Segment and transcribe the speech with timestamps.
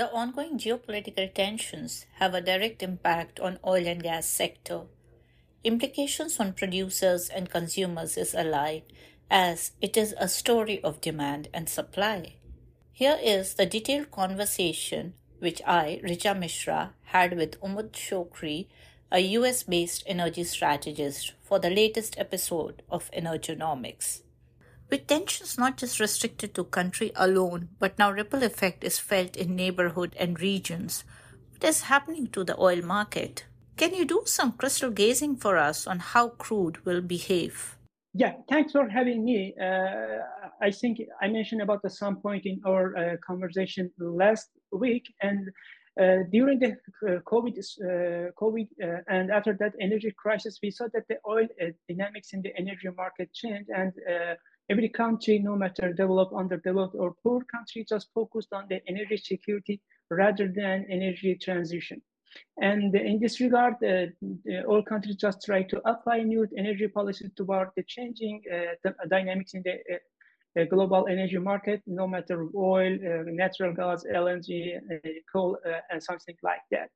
[0.00, 4.84] The ongoing geopolitical tensions have a direct impact on oil and gas sector.
[5.62, 8.88] Implications on producers and consumers is alike
[9.30, 12.36] as it is a story of demand and supply.
[12.94, 18.68] Here is the detailed conversation which I, Richa Mishra, had with Umud Shokri,
[19.12, 24.22] a US based energy strategist, for the latest episode of Energonomics.
[24.90, 29.54] With tensions not just restricted to country alone, but now ripple effect is felt in
[29.54, 31.04] neighborhood and regions.
[31.52, 33.44] What is happening to the oil market?
[33.76, 37.76] Can you do some crystal gazing for us on how crude will behave?
[38.14, 39.54] Yeah, thanks for having me.
[39.62, 40.18] Uh,
[40.60, 45.48] I think I mentioned about the some point in our uh, conversation last week, and
[46.00, 50.88] uh, during the uh, COVID, uh, COVID uh, and after that energy crisis, we saw
[50.94, 51.46] that the oil
[51.88, 53.92] dynamics in the energy market changed, and
[54.70, 59.80] every country, no matter developed, underdeveloped, or poor country, just focused on the energy security
[60.10, 62.00] rather than energy transition.
[62.60, 64.06] And in this regard, uh,
[64.68, 69.54] all countries just try to apply new energy policies toward the changing uh, the dynamics
[69.54, 69.74] in the
[70.58, 76.02] uh, global energy market, no matter oil, uh, natural gas, LNG, uh, coal, uh, and
[76.02, 76.90] something like that.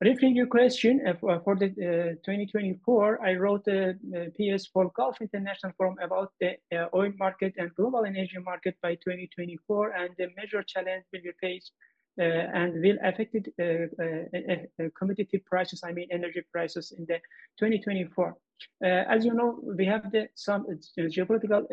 [0.00, 3.94] Referring your question uh, for, the uh, 2024, I wrote a,
[4.36, 8.94] PS for Gulf International Forum about the uh, oil market and global energy market by
[8.94, 11.72] 2024 and the major challenge will be faced
[12.20, 17.18] uh, and will affect uh, uh, commodity prices, I mean energy prices in the
[17.58, 18.36] 2024.
[18.82, 21.66] as you know, we have the, some geopolitical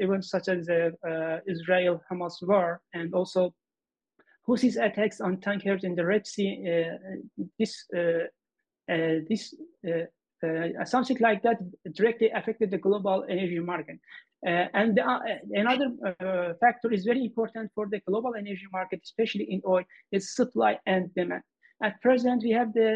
[0.00, 3.54] events such as the Israel-Hamas war and also
[4.46, 8.26] Houthis attacks on tankers in the Red Sea, uh, this uh,
[8.92, 9.54] uh, this
[10.84, 11.58] something like that
[11.94, 13.98] directly affected the global energy market.
[14.42, 15.20] And uh,
[15.52, 15.88] another
[16.60, 21.14] factor is very important for the global energy market, especially in oil, is supply and
[21.14, 21.42] demand.
[21.82, 22.90] At present, we have the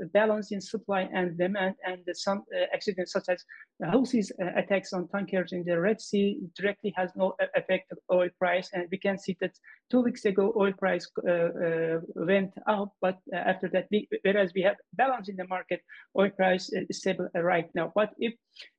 [0.00, 3.44] uh, balance in supply and demand, and some uh, accidents such as
[3.80, 7.98] the Houthis uh, attacks on tankers in the Red Sea directly has no effect on
[8.16, 8.70] oil price.
[8.72, 9.58] And we can see that
[9.90, 14.62] two weeks ago, oil price uh, uh, went up, but after that, we, whereas we
[14.62, 15.80] have balance in the market,
[16.16, 17.92] oil price is stable right now.
[17.92, 18.34] But if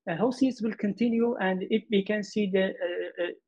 [0.10, 2.74] uh, Houthis will continue, and if we can see the,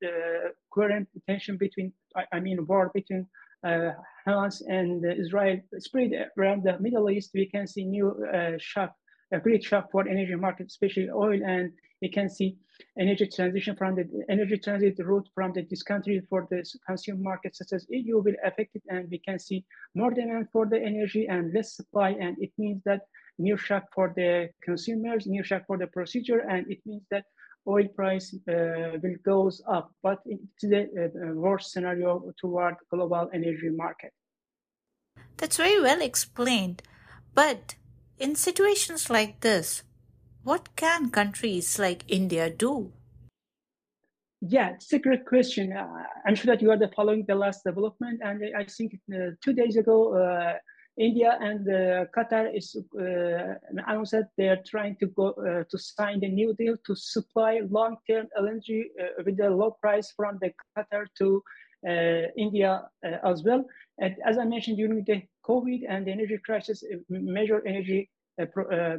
[0.01, 3.27] the current tension between, I, I mean, war between
[3.65, 3.91] uh,
[4.27, 8.93] Hamas and Israel spread around the Middle East, we can see new uh, shock,
[9.31, 11.71] a great shock for energy market, especially oil, and
[12.01, 12.57] we can see
[12.99, 17.55] energy transition from the energy transit route from the, this country for the consumer market
[17.55, 21.27] such as EU will affect it, and we can see more demand for the energy
[21.27, 23.01] and less supply, and it means that
[23.37, 27.25] new shock for the consumers, new shock for the procedure, and it means that
[27.67, 33.69] oil price uh, will goes up, but it's the uh, worst scenario toward global energy
[33.69, 34.13] market.
[35.37, 36.81] That's very well explained.
[37.33, 37.75] But
[38.17, 39.83] in situations like this,
[40.43, 42.93] what can countries like India do?
[44.41, 45.73] Yeah, it's a great question.
[45.73, 45.87] Uh,
[46.25, 49.53] I'm sure that you are the following the last development, and I think uh, two
[49.53, 50.53] days ago, uh,
[50.97, 55.77] India and uh, Qatar is uh, announced that they are trying to go uh, to
[55.77, 60.51] sign a new deal to supply long-term LNG uh, with a low price from the
[60.77, 61.43] Qatar to
[61.87, 63.65] uh, India uh, as well.
[63.99, 68.09] And as I mentioned during the COVID and the energy crisis, major energy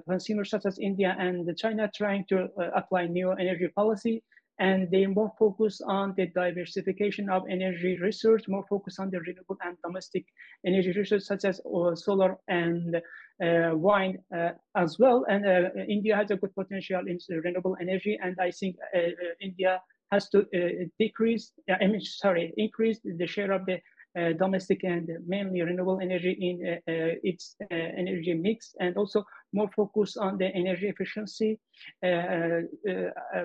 [0.09, 4.23] consumers such as India and China trying to apply new energy policy
[4.59, 9.59] and they more focus on the diversification of energy resource, more focus on the renewable
[9.63, 10.25] and domestic
[10.65, 15.27] energy resources such as uh, solar and uh, wind uh, as well.
[15.29, 19.13] And uh, India has a good potential in renewable energy, and I think uh, uh,
[19.41, 19.81] India
[20.13, 20.47] has to
[21.01, 23.79] decrease, I mean, sorry, increase the share of the uh,
[24.17, 29.23] Uh, domestic and mainly renewable energy in uh, uh, its uh, energy mix, and also
[29.53, 31.59] more focus on the energy efficiency,
[32.03, 32.63] uh,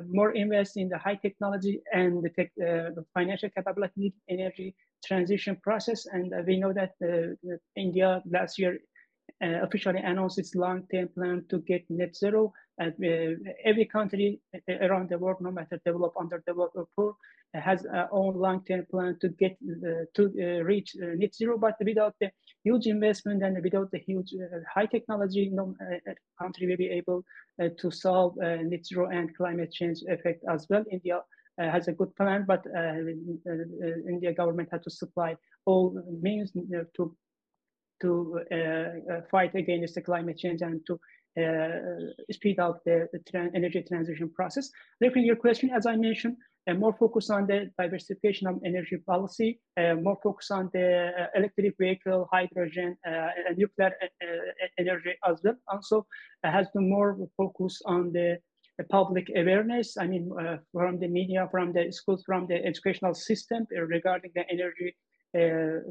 [0.07, 4.73] more invest in the high technology and the, tech, the financial capability energy
[5.05, 6.05] transition process.
[6.05, 6.93] And we know that
[7.75, 8.79] India last year
[9.43, 12.53] uh, officially announced its long-term plan to get net zero.
[12.77, 17.15] And uh, every country around the world, no matter developed, underdeveloped, or poor,
[17.53, 21.57] has our own long-term plan to get uh, to uh, reach uh, net zero.
[21.57, 22.31] But without the
[22.63, 25.75] huge investment and without the huge uh, high technology, no
[26.39, 27.23] country will be able
[27.59, 30.83] to solve net zero and climate change effect as well.
[30.91, 31.21] India
[31.57, 32.65] has a good plan, but
[34.07, 35.35] India government had to supply
[35.65, 36.51] all means
[36.95, 37.15] to
[38.01, 40.99] to uh, uh, fight against the climate change and to
[41.39, 41.69] uh,
[42.29, 44.69] speed up the, the energy transition process.
[44.99, 46.35] Therefore, your question, as I mentioned,
[46.67, 51.27] uh, more focus on the diversification of energy policy, uh, more focus on the uh,
[51.35, 52.97] electric vehicle, hydrogen,
[53.55, 53.93] nuclear
[54.77, 55.55] energy as well.
[55.69, 56.05] Also,
[56.43, 58.37] has to more focus on the
[58.89, 59.97] public awareness.
[59.97, 60.31] I mean,
[60.73, 64.95] from the media, from the schools, from the educational system regarding the energy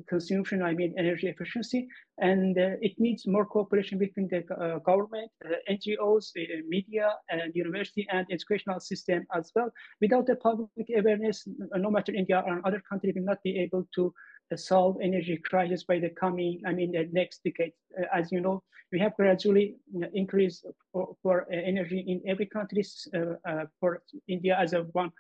[0.08, 1.88] consumption, I mean energy efficiency,
[2.18, 5.30] and uh, it needs more cooperation between the uh, government,
[5.70, 6.32] NGOs,
[6.68, 9.70] media, and university and educational system as well.
[10.00, 11.46] Without the public awareness,
[11.76, 14.12] no matter India or other country will not be able to
[14.56, 17.72] solve energy crisis by the coming, I mean, the next decade.
[17.98, 19.76] Uh, as you know, we have gradually
[20.14, 22.82] increased for, for uh, energy in every country.
[23.14, 25.10] Uh, for India as a one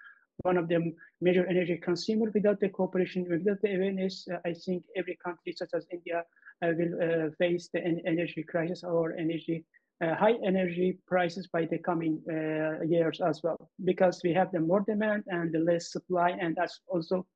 [0.42, 2.30] one of the major energy consumer.
[2.32, 6.24] Without the cooperation, without the awareness, uh, I think every country such as India
[6.62, 9.64] uh, will uh, face the energy crisis or energy
[10.02, 14.58] uh, high energy prices by the coming uh, years as well, because we have the
[14.58, 17.26] more demand and the less supply, and that's also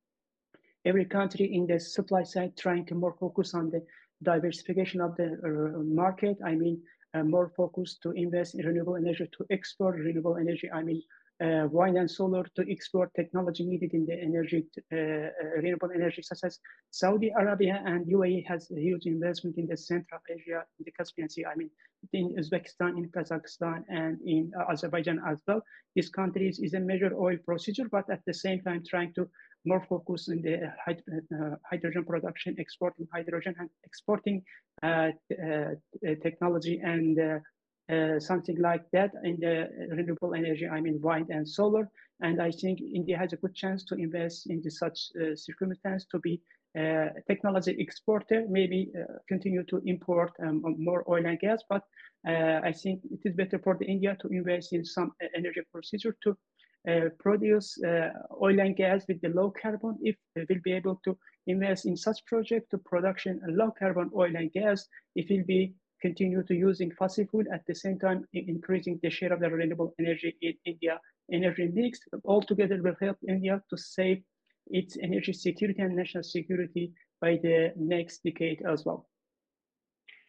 [0.87, 3.83] every country in the supply side trying to more focus on the
[4.23, 5.29] diversification of the
[5.85, 6.39] market.
[6.43, 6.81] I mean,
[7.25, 10.71] more focus to invest in renewable energy to export renewable energy.
[10.73, 11.03] I mean,
[11.43, 16.23] uh, wind and solar to explore technology needed in the energy, uh, uh, renewable energy,
[16.23, 16.59] such as
[16.91, 21.29] Saudi Arabia and UAE has a huge investment in the Central Asia, in the Caspian
[21.29, 21.47] Sea.
[21.47, 21.71] I mean,
[22.13, 25.63] in Uzbekistan, in Kazakhstan, and in Azerbaijan as well.
[25.97, 29.29] These countries is a major oil procedure, but at the same time trying to
[29.65, 34.43] more focus in the uh, hydrogen production, exporting hydrogen and exporting
[34.83, 35.11] uh,
[35.43, 35.71] uh,
[36.23, 37.19] technology and
[37.93, 41.91] uh, something like that in the renewable energy, I mean wind and solar.
[42.21, 46.19] And I think India has a good chance to invest into such uh, circumstance to
[46.19, 46.41] be
[46.77, 51.63] uh, technology exporter, maybe uh, continue to import um, more oil and gas.
[51.69, 51.83] But
[52.27, 55.61] uh, I think it is better for the India to invest in some uh, energy
[55.73, 56.37] procedure to
[57.19, 57.79] produce
[58.43, 59.97] oil and gas with the low carbon.
[60.03, 61.17] If they will be able to
[61.47, 65.75] invest in such project to production low carbon oil and gas, it will be
[66.07, 68.21] continue to using fossil fuel at the same time
[68.55, 71.01] increasing the share of the renewable energy in India
[71.33, 74.19] energy mix altogether will help India to save
[74.81, 79.01] its energy security and national security by the next decade as well.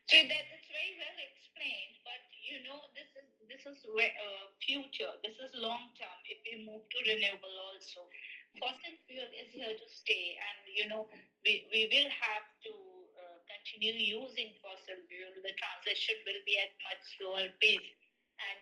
[0.07, 5.11] So that's very well explained, but you know this is this is uh, future.
[5.25, 6.17] This is long term.
[6.29, 8.05] If we move to renewable also,
[8.61, 11.09] fossil fuel is here to stay, and you know
[11.43, 12.73] we, we will have to
[13.49, 17.93] continue using fossil the transition will be at much slower pace.
[18.37, 18.59] And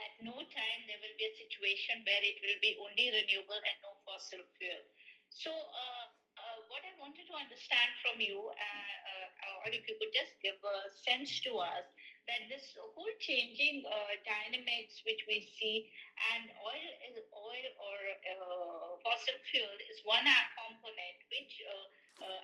[0.00, 3.76] at no time there will be a situation where it will be only renewable and
[3.84, 4.84] no fossil fuel.
[5.30, 6.04] So uh,
[6.40, 10.32] uh, what I wanted to understand from you, uh, uh or if you could just
[10.40, 11.84] give a sense to us,
[12.28, 15.88] that this whole changing uh, dynamics which we see,
[16.32, 17.98] and oil is oil or
[18.36, 20.24] uh, fossil fuel is one
[20.56, 21.60] component which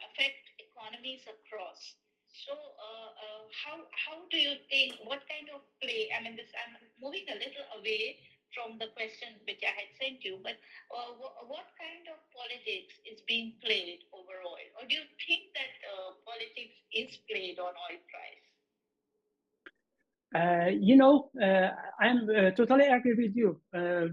[0.08, 1.96] affect economies across.
[2.44, 4.94] So, uh, uh, how how do you think?
[5.09, 6.11] What kind of play?
[6.12, 8.21] I mean, this I'm moving a little away
[8.55, 10.56] from the question which I had sent you, but
[10.93, 15.50] uh, w- what kind of politics is being played over oil, or do you think
[15.56, 18.44] that uh, politics is played on oil price?
[20.35, 23.61] Uh, you know, uh, I'm totally agree with you.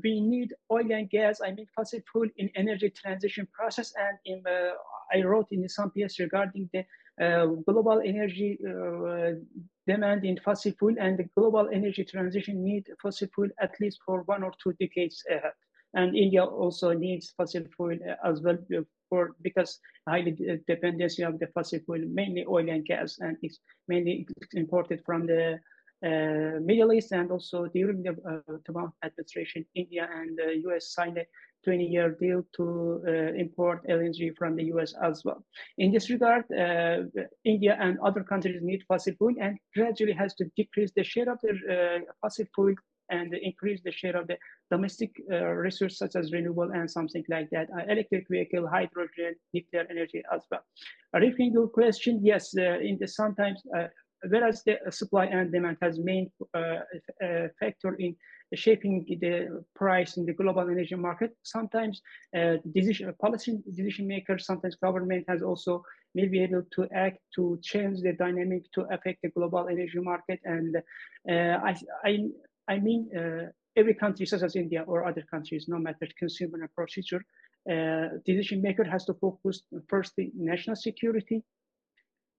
[0.04, 1.42] We need oil and gas.
[1.44, 3.94] I mean, fossil fuel in energy transition process.
[3.98, 4.44] And in,
[5.14, 6.86] I wrote in some piece regarding the
[7.20, 8.58] global energy
[9.88, 14.22] demand in fossil fuel and the global energy transition need fossil fuel at least for
[14.24, 15.54] one or two decades ahead.
[15.96, 21.22] And India also needs fossil fuel uh, as well uh, for because highly uh, dependency
[21.24, 25.60] of the fossil fuel, mainly oil and gas, and it's mainly imported from the
[26.04, 31.18] uh, Middle East and also during the uh, Trump administration, India and the US signed
[31.18, 31.26] a
[31.66, 35.44] 20-year deal to uh, import LNG from the US as well.
[35.78, 37.04] In this regard, uh,
[37.46, 41.40] India and other countries need fossil fuel and gradually has to decrease the share of
[41.42, 42.76] the uh, fossil fuel
[43.10, 44.38] and increase the share of the
[44.72, 49.86] domestic uh, resources such as renewable and something like that, uh, electric vehicle, hydrogen, nuclear
[49.90, 50.64] energy as well.
[51.14, 53.62] A your question, yes, uh, in the sometimes
[54.30, 56.58] whereas the supply and demand has main uh,
[57.24, 58.16] uh, factor in
[58.54, 61.36] shaping the price in the global energy market.
[61.44, 62.02] Sometimes
[62.38, 65.84] uh, decision, policy decision makers, sometimes government has also
[66.16, 70.40] may be able to act to change the dynamic to affect the global energy market.
[70.46, 70.78] And
[71.28, 71.76] I,
[72.06, 72.28] I,
[72.68, 73.10] I mean,
[73.76, 77.24] every country such as India or other countries, no matter consumer and procedure,
[77.72, 81.42] uh, decision maker has to focus first national security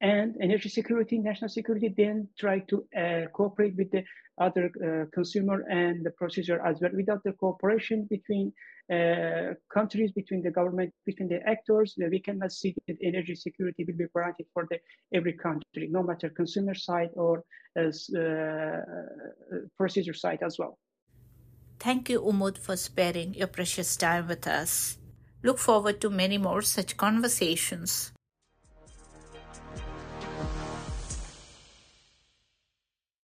[0.04, 4.04] and energy security, national security, then try to uh, cooperate with the
[4.46, 6.90] other uh, consumer and the procedure as well.
[6.94, 8.52] Without the cooperation between
[8.92, 13.96] uh, countries, between the government, between the actors, we cannot see that energy security will
[13.96, 14.78] be granted for the
[15.18, 17.42] every country, no matter consumer side or
[17.76, 18.82] as uh,
[19.78, 20.78] procedure side as well.
[21.78, 24.98] Thank you, Umud, for sparing your precious time with us.
[25.42, 28.13] Look forward to many more such conversations.